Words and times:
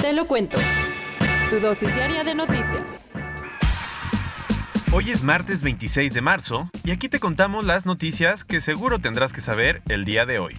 Te 0.00 0.14
lo 0.14 0.26
cuento. 0.26 0.58
Tu 1.50 1.60
dosis 1.60 1.94
diaria 1.94 2.24
de 2.24 2.34
noticias. 2.34 3.10
Hoy 4.92 5.10
es 5.10 5.22
martes 5.22 5.62
26 5.62 6.14
de 6.14 6.20
marzo 6.22 6.70
y 6.84 6.90
aquí 6.90 7.10
te 7.10 7.20
contamos 7.20 7.66
las 7.66 7.84
noticias 7.84 8.44
que 8.44 8.62
seguro 8.62 8.98
tendrás 8.98 9.34
que 9.34 9.42
saber 9.42 9.82
el 9.88 10.06
día 10.06 10.24
de 10.24 10.38
hoy. 10.38 10.56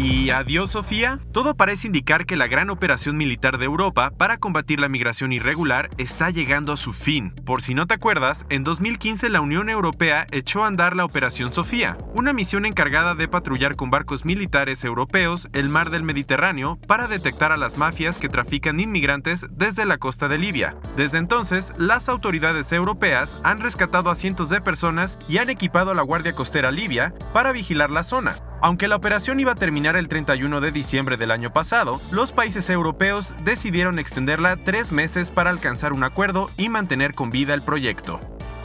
¿Y 0.00 0.30
adiós, 0.30 0.70
Sofía? 0.70 1.18
Todo 1.32 1.56
parece 1.56 1.88
indicar 1.88 2.24
que 2.24 2.36
la 2.36 2.46
gran 2.46 2.70
operación 2.70 3.16
militar 3.16 3.58
de 3.58 3.64
Europa 3.64 4.12
para 4.16 4.38
combatir 4.38 4.78
la 4.78 4.88
migración 4.88 5.32
irregular 5.32 5.90
está 5.98 6.30
llegando 6.30 6.72
a 6.72 6.76
su 6.76 6.92
fin. 6.92 7.34
Por 7.44 7.62
si 7.62 7.74
no 7.74 7.88
te 7.88 7.94
acuerdas, 7.94 8.46
en 8.48 8.62
2015 8.62 9.28
la 9.28 9.40
Unión 9.40 9.68
Europea 9.68 10.28
echó 10.30 10.62
a 10.62 10.68
andar 10.68 10.94
la 10.94 11.04
Operación 11.04 11.52
Sofía, 11.52 11.98
una 12.14 12.32
misión 12.32 12.64
encargada 12.64 13.16
de 13.16 13.26
patrullar 13.26 13.74
con 13.74 13.90
barcos 13.90 14.24
militares 14.24 14.84
europeos 14.84 15.48
el 15.52 15.68
mar 15.68 15.90
del 15.90 16.04
Mediterráneo 16.04 16.78
para 16.86 17.08
detectar 17.08 17.50
a 17.50 17.56
las 17.56 17.76
mafias 17.76 18.20
que 18.20 18.28
trafican 18.28 18.78
inmigrantes 18.78 19.46
desde 19.50 19.84
la 19.84 19.98
costa 19.98 20.28
de 20.28 20.38
Libia. 20.38 20.76
Desde 20.96 21.18
entonces, 21.18 21.72
las 21.76 22.08
autoridades 22.08 22.70
europeas 22.70 23.40
han 23.42 23.58
rescatado 23.58 24.10
a 24.10 24.14
cientos 24.14 24.48
de 24.48 24.60
personas 24.60 25.18
y 25.28 25.38
han 25.38 25.50
equipado 25.50 25.90
a 25.90 25.94
la 25.94 26.02
Guardia 26.02 26.34
Costera 26.34 26.70
Libia 26.70 27.14
para 27.32 27.50
vigilar 27.50 27.90
la 27.90 28.04
zona. 28.04 28.36
Aunque 28.60 28.88
la 28.88 28.96
operación 28.96 29.38
iba 29.38 29.52
a 29.52 29.56
terminar 29.56 29.96
el 29.96 30.08
31 30.08 30.60
de 30.60 30.72
diciembre 30.72 31.16
del 31.16 31.30
año 31.30 31.52
pasado, 31.52 32.00
los 32.10 32.32
países 32.32 32.68
europeos 32.70 33.32
decidieron 33.44 34.00
extenderla 34.00 34.56
tres 34.56 34.90
meses 34.90 35.30
para 35.30 35.50
alcanzar 35.50 35.92
un 35.92 36.02
acuerdo 36.02 36.50
y 36.56 36.68
mantener 36.68 37.14
con 37.14 37.30
vida 37.30 37.54
el 37.54 37.62
proyecto. 37.62 38.20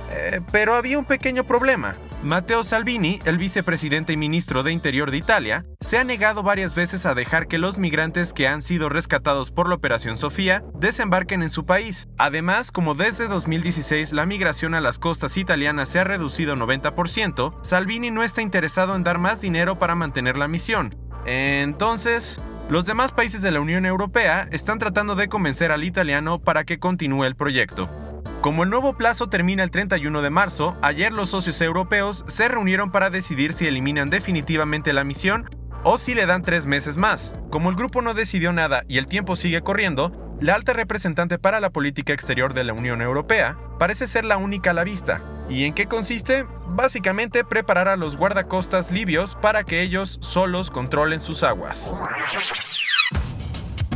Eh, 0.10 0.42
pero 0.52 0.76
había 0.76 0.98
un 0.98 1.06
pequeño 1.06 1.44
problema. 1.44 1.94
Matteo 2.24 2.64
Salvini, 2.64 3.20
el 3.26 3.38
vicepresidente 3.38 4.14
y 4.14 4.18
ministro 4.18 4.64
de 4.64 4.72
Interior 4.72 5.12
de 5.12 5.18
Italia, 5.18 5.66
se 5.82 5.98
ha 5.98 6.04
negado 6.04 6.42
varias 6.42 6.74
veces 6.74 7.06
a 7.06 7.14
dejar 7.14 7.48
que 7.48 7.58
los 7.58 7.78
migrantes 7.78 8.34
que 8.34 8.48
han 8.48 8.62
sido 8.62 8.90
rescatados 8.90 9.52
por 9.52 9.68
la 9.68 9.76
Operación 9.76 10.18
Sofía 10.18 10.64
desembarquen 10.74 11.44
en 11.44 11.50
su 11.50 11.66
país. 11.66 12.08
Además, 12.18 12.72
como 12.72 12.96
desde 12.96 13.28
2016 13.28 14.14
la 14.14 14.26
migración 14.26 14.74
a 14.74 14.82
las 14.82 15.00
costas 15.00 15.38
italianas 15.38 15.90
se 15.90 16.00
ha 16.00 16.04
reducido 16.04 16.56
90%, 16.56 17.54
Salvini 17.62 18.12
no 18.12 18.24
está 18.24 18.42
interesado 18.42 18.96
en 18.96 19.04
dar 19.04 19.20
más 19.20 19.42
dinero 19.42 19.78
para 19.78 19.96
mantener 19.96 20.38
la 20.38 20.48
misión. 20.48 20.96
Entonces, 21.26 22.42
los 22.70 22.86
demás 22.86 23.12
países 23.12 23.42
de 23.42 23.52
la 23.52 23.60
Unión 23.60 23.86
Europea 23.86 24.48
están 24.52 24.80
tratando 24.80 25.16
de 25.16 25.28
convencer 25.28 25.72
al 25.72 25.84
italiano 25.84 26.40
para 26.40 26.64
que 26.64 26.80
continúe 26.80 27.26
el 27.26 27.36
proyecto. 27.36 27.90
Como 28.44 28.66
el 28.66 28.70
nuevo 28.70 28.98
plazo 28.98 29.30
termina 29.30 29.64
el 29.64 29.72
31 29.72 30.22
de 30.22 30.30
marzo, 30.30 30.76
ayer 30.82 31.14
los 31.14 31.30
socios 31.30 31.62
europeos 31.62 32.26
se 32.28 32.50
reunieron 32.50 32.92
para 32.92 33.10
decidir 33.10 33.54
si 33.54 33.68
eliminan 33.68 34.10
definitivamente 34.10 34.92
la 34.92 35.06
misión 35.06 35.50
o 35.86 35.98
si 35.98 36.14
le 36.14 36.26
dan 36.26 36.44
tres 36.44 36.66
meses 36.66 36.98
más. 36.98 37.32
Como 37.50 37.70
el 37.70 37.78
grupo 37.78 38.02
no 38.02 38.14
decidió 38.14 38.52
nada 38.52 38.82
y 38.90 38.98
el 38.98 39.08
tiempo 39.08 39.38
sigue 39.38 39.62
corriendo, 39.62 40.12
la 40.42 40.56
alta 40.56 40.74
representante 40.74 41.40
para 41.40 41.62
la 41.62 41.70
política 41.70 42.12
exterior 42.12 42.53
de 42.53 42.66
la 42.66 42.74
Unión 42.74 43.02
Europea 43.02 43.58
parece 43.80 44.08
ser 44.08 44.26
la 44.26 44.36
única 44.36 44.72
a 44.72 44.74
la 44.74 44.84
vista. 44.84 45.22
¿Y 45.50 45.64
en 45.64 45.74
qué 45.74 45.86
consiste? 45.86 46.46
Básicamente 46.68 47.46
preparar 47.46 47.88
a 47.88 47.96
los 47.96 48.18
guardacostas 48.18 48.92
libios 48.92 49.36
para 49.36 49.64
que 49.64 49.82
ellos 49.82 50.18
solos 50.22 50.70
controlen 50.70 51.22
sus 51.22 51.44
aguas. 51.44 51.94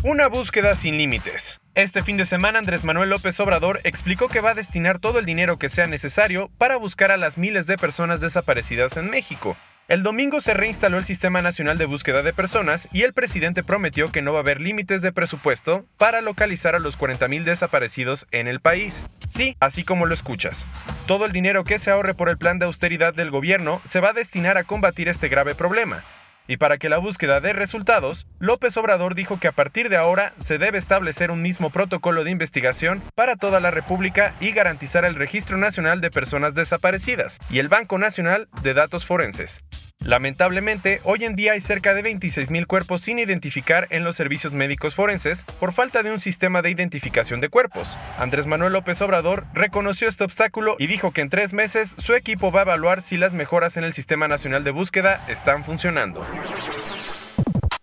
Una 0.03 0.29
búsqueda 0.29 0.73
sin 0.75 0.95
límites. 0.95 1.59
Este 1.77 2.01
fin 2.01 2.17
de 2.17 2.25
semana 2.25 2.57
Andrés 2.57 2.83
Manuel 2.83 3.11
López 3.11 3.39
Obrador 3.39 3.81
explicó 3.83 4.29
que 4.29 4.41
va 4.41 4.49
a 4.49 4.55
destinar 4.55 4.97
todo 4.97 5.19
el 5.19 5.27
dinero 5.27 5.59
que 5.59 5.69
sea 5.69 5.85
necesario 5.85 6.49
para 6.57 6.75
buscar 6.75 7.11
a 7.11 7.17
las 7.17 7.37
miles 7.37 7.67
de 7.67 7.77
personas 7.77 8.19
desaparecidas 8.19 8.97
en 8.97 9.11
México. 9.11 9.55
El 9.87 10.01
domingo 10.01 10.41
se 10.41 10.55
reinstaló 10.55 10.97
el 10.97 11.05
Sistema 11.05 11.43
Nacional 11.43 11.77
de 11.77 11.85
Búsqueda 11.85 12.23
de 12.23 12.33
Personas 12.33 12.89
y 12.91 13.03
el 13.03 13.13
presidente 13.13 13.63
prometió 13.63 14.11
que 14.11 14.23
no 14.23 14.33
va 14.33 14.39
a 14.39 14.41
haber 14.41 14.59
límites 14.59 15.03
de 15.03 15.11
presupuesto 15.11 15.85
para 15.97 16.21
localizar 16.21 16.73
a 16.73 16.79
los 16.79 16.97
40.000 16.97 17.43
desaparecidos 17.43 18.25
en 18.31 18.47
el 18.47 18.59
país. 18.59 19.05
Sí, 19.29 19.55
así 19.59 19.83
como 19.83 20.07
lo 20.07 20.15
escuchas. 20.15 20.65
Todo 21.05 21.25
el 21.25 21.31
dinero 21.31 21.63
que 21.63 21.77
se 21.77 21.91
ahorre 21.91 22.15
por 22.15 22.29
el 22.29 22.39
plan 22.39 22.57
de 22.57 22.65
austeridad 22.65 23.13
del 23.13 23.29
gobierno 23.29 23.81
se 23.85 23.99
va 23.99 24.09
a 24.09 24.13
destinar 24.13 24.57
a 24.57 24.63
combatir 24.63 25.09
este 25.09 25.27
grave 25.27 25.53
problema. 25.53 26.01
Y 26.47 26.57
para 26.57 26.77
que 26.77 26.89
la 26.89 26.97
búsqueda 26.97 27.39
dé 27.39 27.53
resultados, 27.53 28.27
López 28.39 28.77
Obrador 28.77 29.15
dijo 29.15 29.39
que 29.39 29.47
a 29.47 29.51
partir 29.51 29.89
de 29.89 29.97
ahora 29.97 30.33
se 30.37 30.57
debe 30.57 30.77
establecer 30.77 31.29
un 31.31 31.41
mismo 31.41 31.69
protocolo 31.69 32.23
de 32.23 32.31
investigación 32.31 33.01
para 33.15 33.35
toda 33.35 33.59
la 33.59 33.71
República 33.71 34.33
y 34.39 34.51
garantizar 34.51 35.05
el 35.05 35.15
Registro 35.15 35.57
Nacional 35.57 36.01
de 36.01 36.11
Personas 36.11 36.55
Desaparecidas 36.55 37.39
y 37.49 37.59
el 37.59 37.67
Banco 37.67 37.97
Nacional 37.97 38.47
de 38.63 38.73
Datos 38.73 39.05
Forenses. 39.05 39.63
Lamentablemente, 40.07 41.01
hoy 41.03 41.25
en 41.25 41.35
día 41.35 41.51
hay 41.51 41.59
cerca 41.59 41.93
de 41.93 42.01
26.000 42.01 42.65
cuerpos 42.65 43.01
sin 43.01 43.19
identificar 43.19 43.87
en 43.89 44.05
los 44.05 44.15
servicios 44.15 44.53
médicos 44.53 44.95
forenses 44.95 45.43
por 45.59 45.73
falta 45.73 46.01
de 46.01 46.11
un 46.11 46.21
sistema 46.21 46.61
de 46.61 46.69
identificación 46.69 47.41
de 47.41 47.49
cuerpos. 47.49 47.97
Andrés 48.17 48.47
Manuel 48.47 48.71
López 48.71 49.01
Obrador 49.01 49.45
reconoció 49.53 50.07
este 50.07 50.23
obstáculo 50.23 50.77
y 50.79 50.87
dijo 50.87 51.11
que 51.11 51.19
en 51.19 51.29
tres 51.29 51.51
meses 51.51 51.93
su 51.97 52.13
equipo 52.13 52.53
va 52.53 52.61
a 52.61 52.63
evaluar 52.63 53.01
si 53.01 53.17
las 53.17 53.33
mejoras 53.33 53.75
en 53.75 53.83
el 53.83 53.91
Sistema 53.91 54.29
Nacional 54.29 54.63
de 54.63 54.71
Búsqueda 54.71 55.25
están 55.27 55.65
funcionando. 55.65 56.21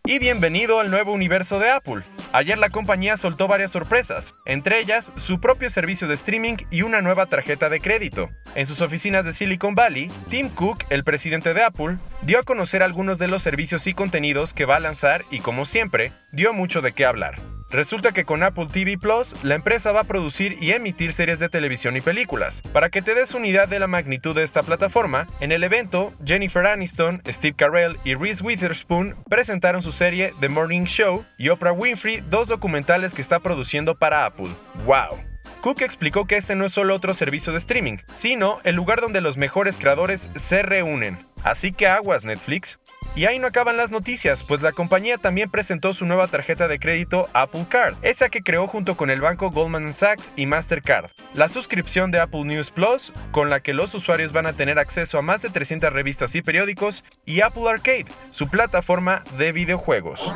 Y 0.06 0.18
bienvenido 0.18 0.80
al 0.80 0.90
nuevo 0.90 1.14
universo 1.14 1.58
de 1.58 1.70
Apple. 1.70 2.02
Ayer 2.34 2.58
la 2.58 2.68
compañía 2.68 3.16
soltó 3.16 3.48
varias 3.48 3.70
sorpresas, 3.70 4.34
entre 4.44 4.78
ellas 4.78 5.10
su 5.16 5.40
propio 5.40 5.70
servicio 5.70 6.06
de 6.06 6.12
streaming 6.12 6.56
y 6.70 6.82
una 6.82 7.00
nueva 7.00 7.24
tarjeta 7.24 7.70
de 7.70 7.80
crédito. 7.80 8.28
En 8.54 8.66
sus 8.66 8.82
oficinas 8.82 9.24
de 9.24 9.32
Silicon 9.32 9.74
Valley, 9.74 10.08
Tim 10.28 10.50
Cook, 10.50 10.84
el 10.90 11.04
presidente 11.04 11.54
de 11.54 11.62
Apple, 11.62 11.96
dio 12.20 12.38
a 12.38 12.42
conocer 12.42 12.82
algunos 12.82 13.18
de 13.18 13.28
los 13.28 13.40
servicios 13.40 13.86
y 13.86 13.94
contenidos 13.94 14.52
que 14.52 14.66
va 14.66 14.76
a 14.76 14.80
lanzar 14.80 15.24
y 15.30 15.40
como 15.40 15.64
siempre, 15.64 16.12
dio 16.32 16.52
mucho 16.52 16.82
de 16.82 16.92
qué 16.92 17.06
hablar. 17.06 17.36
Resulta 17.70 18.12
que 18.12 18.24
con 18.24 18.42
Apple 18.42 18.66
TV 18.72 18.98
Plus, 18.98 19.42
la 19.42 19.54
empresa 19.54 19.92
va 19.92 20.00
a 20.00 20.04
producir 20.04 20.56
y 20.60 20.72
emitir 20.72 21.12
series 21.12 21.38
de 21.38 21.48
televisión 21.48 21.96
y 21.96 22.00
películas. 22.00 22.60
Para 22.72 22.90
que 22.90 23.02
te 23.02 23.14
des 23.14 23.34
una 23.34 23.48
idea 23.48 23.66
de 23.66 23.78
la 23.78 23.86
magnitud 23.86 24.34
de 24.34 24.42
esta 24.44 24.62
plataforma, 24.62 25.26
en 25.40 25.52
el 25.52 25.64
evento, 25.64 26.12
Jennifer 26.24 26.66
Aniston, 26.66 27.22
Steve 27.26 27.56
Carell 27.56 27.96
y 28.04 28.14
Reese 28.14 28.44
Witherspoon 28.44 29.16
presentaron 29.28 29.82
su 29.82 29.92
serie 29.92 30.32
The 30.40 30.48
Morning 30.48 30.84
Show 30.84 31.24
y 31.38 31.48
Oprah 31.48 31.72
Winfrey 31.72 32.22
dos 32.30 32.48
documentales 32.48 33.14
que 33.14 33.22
está 33.22 33.40
produciendo 33.40 33.96
para 33.96 34.26
Apple. 34.26 34.48
¡Wow! 34.84 35.18
Cook 35.64 35.80
explicó 35.80 36.26
que 36.26 36.36
este 36.36 36.54
no 36.54 36.66
es 36.66 36.72
solo 36.72 36.94
otro 36.94 37.14
servicio 37.14 37.52
de 37.52 37.58
streaming, 37.58 37.96
sino 38.14 38.60
el 38.64 38.76
lugar 38.76 39.00
donde 39.00 39.22
los 39.22 39.38
mejores 39.38 39.78
creadores 39.78 40.28
se 40.36 40.60
reúnen. 40.62 41.18
Así 41.42 41.72
que 41.72 41.86
aguas 41.86 42.26
Netflix. 42.26 42.78
Y 43.16 43.26
ahí 43.26 43.38
no 43.38 43.46
acaban 43.46 43.76
las 43.76 43.92
noticias, 43.92 44.42
pues 44.42 44.60
la 44.60 44.72
compañía 44.72 45.18
también 45.18 45.48
presentó 45.48 45.94
su 45.94 46.04
nueva 46.04 46.26
tarjeta 46.26 46.66
de 46.66 46.80
crédito 46.80 47.28
Apple 47.32 47.64
Card, 47.68 47.94
esa 48.02 48.28
que 48.28 48.42
creó 48.42 48.66
junto 48.66 48.96
con 48.96 49.08
el 49.08 49.20
banco 49.20 49.50
Goldman 49.50 49.94
Sachs 49.94 50.32
y 50.34 50.46
Mastercard. 50.46 51.10
La 51.32 51.48
suscripción 51.48 52.10
de 52.10 52.18
Apple 52.18 52.42
News 52.42 52.72
Plus, 52.72 53.12
con 53.30 53.50
la 53.50 53.60
que 53.60 53.72
los 53.72 53.94
usuarios 53.94 54.32
van 54.32 54.46
a 54.46 54.54
tener 54.54 54.80
acceso 54.80 55.16
a 55.16 55.22
más 55.22 55.42
de 55.42 55.50
300 55.50 55.92
revistas 55.92 56.34
y 56.34 56.42
periódicos, 56.42 57.04
y 57.24 57.40
Apple 57.42 57.70
Arcade, 57.70 58.06
su 58.30 58.48
plataforma 58.48 59.22
de 59.38 59.52
videojuegos. 59.52 60.32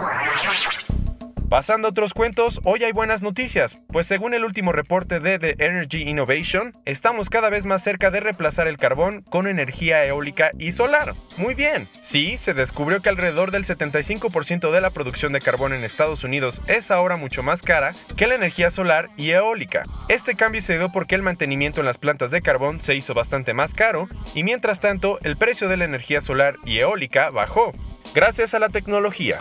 Pasando 1.48 1.88
a 1.88 1.92
otros 1.92 2.12
cuentos, 2.12 2.60
hoy 2.64 2.84
hay 2.84 2.92
buenas 2.92 3.22
noticias, 3.22 3.74
pues 3.90 4.06
según 4.06 4.34
el 4.34 4.44
último 4.44 4.70
reporte 4.70 5.18
de 5.18 5.38
The 5.38 5.56
Energy 5.64 6.02
Innovation, 6.02 6.76
estamos 6.84 7.30
cada 7.30 7.48
vez 7.48 7.64
más 7.64 7.82
cerca 7.82 8.10
de 8.10 8.20
reemplazar 8.20 8.68
el 8.68 8.76
carbón 8.76 9.22
con 9.22 9.46
energía 9.46 10.04
eólica 10.04 10.50
y 10.58 10.72
solar. 10.72 11.14
Muy 11.38 11.54
bien, 11.54 11.88
sí, 12.02 12.36
se 12.36 12.52
descubrió 12.52 13.00
que 13.00 13.08
alrededor 13.08 13.50
del 13.50 13.64
75% 13.64 14.70
de 14.70 14.80
la 14.82 14.90
producción 14.90 15.32
de 15.32 15.40
carbón 15.40 15.72
en 15.72 15.84
Estados 15.84 16.22
Unidos 16.22 16.60
es 16.66 16.90
ahora 16.90 17.16
mucho 17.16 17.42
más 17.42 17.62
cara 17.62 17.94
que 18.18 18.26
la 18.26 18.34
energía 18.34 18.70
solar 18.70 19.08
y 19.16 19.30
eólica. 19.30 19.84
Este 20.08 20.34
cambio 20.34 20.60
se 20.60 20.76
dio 20.76 20.92
porque 20.92 21.14
el 21.14 21.22
mantenimiento 21.22 21.80
en 21.80 21.86
las 21.86 21.96
plantas 21.96 22.30
de 22.30 22.42
carbón 22.42 22.82
se 22.82 22.94
hizo 22.94 23.14
bastante 23.14 23.54
más 23.54 23.72
caro 23.72 24.06
y 24.34 24.42
mientras 24.42 24.80
tanto 24.80 25.18
el 25.22 25.38
precio 25.38 25.70
de 25.70 25.78
la 25.78 25.86
energía 25.86 26.20
solar 26.20 26.56
y 26.66 26.80
eólica 26.80 27.30
bajó, 27.30 27.72
gracias 28.14 28.52
a 28.52 28.58
la 28.58 28.68
tecnología. 28.68 29.40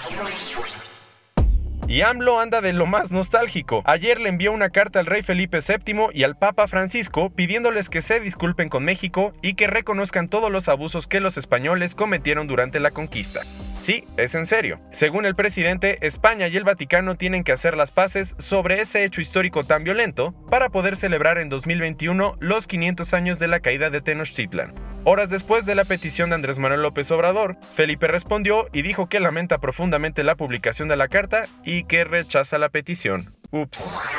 Y 1.90 2.02
AMLO 2.02 2.42
anda 2.42 2.60
de 2.60 2.74
lo 2.74 2.86
más 2.86 3.14
nostálgico. 3.14 3.82
Ayer 3.86 4.20
le 4.20 4.28
envió 4.28 4.52
una 4.52 4.72
carta 4.72 5.00
al 5.00 5.06
rey 5.06 5.24
Felipe 5.24 5.60
VII 5.66 6.10
y 6.14 6.24
al 6.24 6.36
Papa 6.36 6.68
Francisco 6.68 7.30
pidiéndoles 7.30 7.90
que 7.90 8.02
se 8.02 8.20
disculpen 8.20 8.68
con 8.68 8.84
México 8.84 9.34
y 9.42 9.54
que 9.54 9.68
reconozcan 9.68 10.28
todos 10.28 10.52
los 10.52 10.68
abusos 10.68 11.08
que 11.08 11.22
los 11.22 11.38
españoles 11.38 11.96
cometieron 11.96 12.48
durante 12.48 12.82
la 12.82 12.92
conquista. 12.92 13.42
Sí, 13.80 14.04
es 14.18 14.34
en 14.36 14.46
serio. 14.46 14.80
Según 14.92 15.26
el 15.26 15.36
presidente, 15.36 16.00
España 16.06 16.48
y 16.48 16.58
el 16.58 16.64
Vaticano 16.64 17.16
tienen 17.16 17.44
que 17.44 17.52
hacer 17.52 17.78
las 17.78 17.92
paces 17.92 18.36
sobre 18.40 18.82
ese 18.82 19.04
hecho 19.04 19.22
histórico 19.22 19.64
tan 19.64 19.84
violento 19.84 20.34
para 20.50 20.70
poder 20.70 20.96
celebrar 20.96 21.38
en 21.38 21.50
2021 21.50 22.38
los 22.40 22.68
500 22.68 23.14
años 23.14 23.40
de 23.40 23.48
la 23.48 23.60
caída 23.60 23.90
de 23.90 24.02
Tenochtitlan. 24.02 24.74
Horas 25.04 25.30
después 25.30 25.66
de 25.66 25.76
la 25.76 25.86
petición 25.86 26.30
de 26.30 26.36
Andrés 26.36 26.60
Manuel 26.60 26.82
López 26.82 27.10
Obrador, 27.12 27.56
Felipe 27.76 28.08
respondió 28.08 28.68
y 28.74 28.82
dijo 28.82 29.08
que 29.08 29.20
lamenta 29.20 29.60
profundamente 29.60 30.24
la 30.24 30.36
publicación 30.36 30.88
de 30.88 30.98
la 30.98 31.08
carta 31.08 31.46
y 31.64 31.84
que 31.84 32.04
rechaza 32.04 32.58
la 32.58 32.70
petición. 32.70 33.30
Ups. 33.52 34.18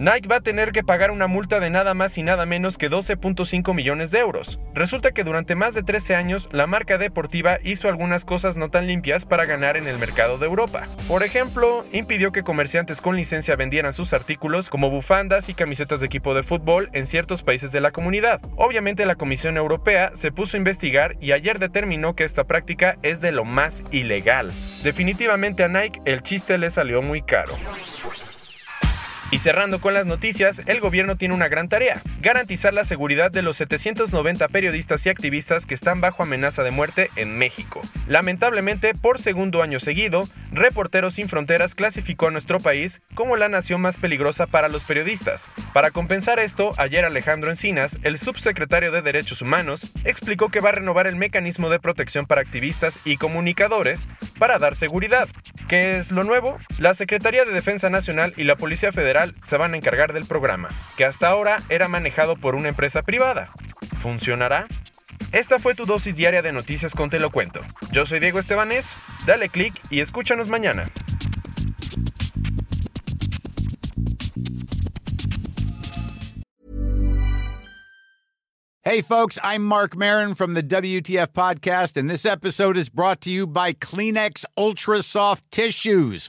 Nike 0.00 0.28
va 0.28 0.36
a 0.36 0.40
tener 0.40 0.72
que 0.72 0.82
pagar 0.82 1.12
una 1.12 1.28
multa 1.28 1.60
de 1.60 1.70
nada 1.70 1.94
más 1.94 2.18
y 2.18 2.24
nada 2.24 2.46
menos 2.46 2.78
que 2.78 2.90
12.5 2.90 3.72
millones 3.74 4.10
de 4.10 4.18
euros. 4.18 4.58
Resulta 4.74 5.12
que 5.12 5.22
durante 5.22 5.54
más 5.54 5.72
de 5.74 5.84
13 5.84 6.16
años 6.16 6.48
la 6.50 6.66
marca 6.66 6.98
deportiva 6.98 7.58
hizo 7.62 7.88
algunas 7.88 8.24
cosas 8.24 8.56
no 8.56 8.70
tan 8.70 8.88
limpias 8.88 9.24
para 9.24 9.44
ganar 9.44 9.76
en 9.76 9.86
el 9.86 9.98
mercado 9.98 10.36
de 10.36 10.46
Europa. 10.46 10.88
Por 11.06 11.22
ejemplo, 11.22 11.86
impidió 11.92 12.32
que 12.32 12.42
comerciantes 12.42 13.00
con 13.00 13.14
licencia 13.14 13.54
vendieran 13.54 13.92
sus 13.92 14.12
artículos 14.12 14.68
como 14.68 14.90
bufandas 14.90 15.48
y 15.48 15.54
camisetas 15.54 16.00
de 16.00 16.06
equipo 16.06 16.34
de 16.34 16.42
fútbol 16.42 16.90
en 16.92 17.06
ciertos 17.06 17.44
países 17.44 17.70
de 17.70 17.80
la 17.80 17.92
comunidad. 17.92 18.40
Obviamente 18.56 19.06
la 19.06 19.14
Comisión 19.14 19.56
Europea 19.56 20.10
se 20.14 20.32
puso 20.32 20.56
a 20.56 20.58
investigar 20.58 21.16
y 21.20 21.30
ayer 21.30 21.60
determinó 21.60 22.16
que 22.16 22.24
esta 22.24 22.42
práctica 22.42 22.98
es 23.02 23.20
de 23.20 23.30
lo 23.30 23.44
más 23.44 23.84
ilegal. 23.92 24.50
Definitivamente 24.82 25.62
a 25.62 25.68
Nike 25.68 26.00
el 26.04 26.22
chiste 26.22 26.58
le 26.58 26.72
salió 26.72 27.00
muy 27.00 27.22
caro. 27.22 27.54
Y 29.30 29.38
cerrando 29.38 29.80
con 29.80 29.94
las 29.94 30.06
noticias, 30.06 30.62
el 30.66 30.80
gobierno 30.80 31.16
tiene 31.16 31.34
una 31.34 31.48
gran 31.48 31.68
tarea, 31.68 32.00
garantizar 32.20 32.72
la 32.72 32.84
seguridad 32.84 33.30
de 33.30 33.42
los 33.42 33.56
790 33.56 34.48
periodistas 34.48 35.04
y 35.06 35.08
activistas 35.08 35.66
que 35.66 35.74
están 35.74 36.00
bajo 36.00 36.22
amenaza 36.22 36.62
de 36.62 36.70
muerte 36.70 37.10
en 37.16 37.36
México. 37.36 37.82
Lamentablemente, 38.06 38.94
por 38.94 39.18
segundo 39.18 39.62
año 39.62 39.80
seguido, 39.80 40.28
Reporteros 40.52 41.14
Sin 41.14 41.28
Fronteras 41.28 41.74
clasificó 41.74 42.28
a 42.28 42.30
nuestro 42.30 42.60
país 42.60 43.02
como 43.14 43.36
la 43.36 43.48
nación 43.48 43.80
más 43.80 43.96
peligrosa 43.96 44.46
para 44.46 44.68
los 44.68 44.84
periodistas. 44.84 45.50
Para 45.72 45.90
compensar 45.90 46.38
esto, 46.38 46.72
ayer 46.76 47.04
Alejandro 47.04 47.50
Encinas, 47.50 47.98
el 48.02 48.18
subsecretario 48.18 48.92
de 48.92 49.02
Derechos 49.02 49.42
Humanos, 49.42 49.90
explicó 50.04 50.48
que 50.48 50.60
va 50.60 50.68
a 50.68 50.72
renovar 50.72 51.06
el 51.06 51.16
mecanismo 51.16 51.70
de 51.70 51.80
protección 51.80 52.26
para 52.26 52.42
activistas 52.42 53.00
y 53.04 53.16
comunicadores 53.16 54.06
para 54.38 54.58
dar 54.58 54.76
seguridad. 54.76 55.28
¿Qué 55.68 55.96
es 55.96 56.12
lo 56.12 56.24
nuevo? 56.24 56.58
La 56.78 56.94
Secretaría 56.94 57.44
de 57.44 57.52
Defensa 57.52 57.90
Nacional 57.90 58.34
y 58.36 58.44
la 58.44 58.56
Policía 58.56 58.92
Se 59.44 59.56
van 59.56 59.74
a 59.74 59.76
encargar 59.76 60.12
del 60.12 60.26
programa, 60.26 60.68
que 60.96 61.04
hasta 61.04 61.28
ahora 61.28 61.62
era 61.68 61.88
manejado 61.88 62.36
por 62.36 62.54
una 62.54 62.68
empresa 62.68 63.02
privada. 63.02 63.50
¿Funcionará? 64.02 64.66
Esta 65.32 65.58
fue 65.58 65.74
tu 65.74 65.86
dosis 65.86 66.16
diaria 66.16 66.42
de 66.42 66.52
noticias 66.52 66.94
con 66.94 67.10
Te 67.10 67.18
lo 67.18 67.30
cuento. 67.30 67.60
Yo 67.90 68.06
soy 68.06 68.20
Diego 68.20 68.38
Estebanés, 68.38 68.96
dale 69.26 69.48
click 69.48 69.74
y 69.90 70.00
escúchanos 70.00 70.48
mañana. 70.48 70.84
Hey 78.86 79.00
folks, 79.00 79.38
I'm 79.42 79.64
Mark 79.64 79.96
Marin 79.96 80.34
from 80.34 80.52
the 80.52 80.62
WTF 80.62 81.28
podcast 81.28 81.96
and 81.96 82.08
this 82.08 82.26
episode 82.26 82.76
is 82.76 82.90
brought 82.90 83.22
to 83.22 83.30
you 83.30 83.46
by 83.46 83.72
Kleenex 83.72 84.44
Ultra 84.58 85.02
Soft 85.02 85.50
Tissues 85.50 86.28